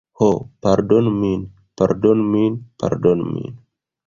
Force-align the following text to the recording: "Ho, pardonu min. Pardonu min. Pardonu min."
"Ho, 0.19 0.27
pardonu 0.65 1.13
min. 1.17 1.39
Pardonu 1.77 2.23
min. 2.33 2.51
Pardonu 2.81 3.23
min." 3.37 3.47